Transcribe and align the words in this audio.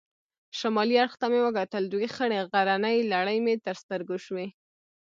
شمالي 0.59 0.95
اړخ 1.03 1.13
ته 1.21 1.25
مې 1.31 1.39
وکتل، 1.43 1.83
دوې 1.87 2.07
خړې 2.15 2.39
غرنۍ 2.51 2.97
لړۍ 3.13 3.37
مې 3.45 3.53
تر 3.65 3.75
سترګو 3.83 4.15
شوې. 4.25 4.47